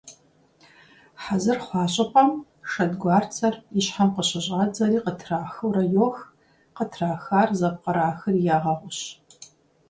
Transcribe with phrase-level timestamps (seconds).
[1.23, 2.31] Хьэзыр хъуа щӀыпӀэм
[2.71, 6.17] шэдгуарцэр и щхьэм къыщыщӏадзэри къытрахыурэ йох,
[6.75, 8.99] къытрахар зэпкърахри ягъэгъущ.